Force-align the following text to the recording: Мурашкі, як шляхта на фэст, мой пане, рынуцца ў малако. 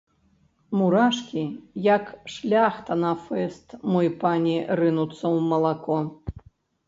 Мурашкі, 0.77 1.43
як 1.87 2.05
шляхта 2.35 2.97
на 3.03 3.11
фэст, 3.25 3.67
мой 3.95 4.09
пане, 4.23 4.57
рынуцца 4.81 5.19
ў 5.19 5.37
малако. 5.53 5.99